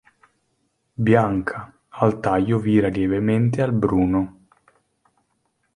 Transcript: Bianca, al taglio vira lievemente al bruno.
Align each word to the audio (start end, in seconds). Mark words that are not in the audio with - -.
Bianca, 1.09 1.61
al 2.05 2.19
taglio 2.19 2.57
vira 2.57 2.87
lievemente 2.89 3.61
al 3.61 3.71
bruno. 3.71 4.25